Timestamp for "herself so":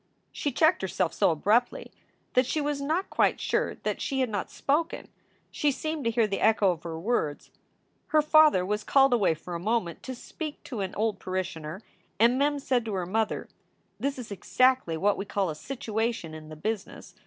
0.81-1.29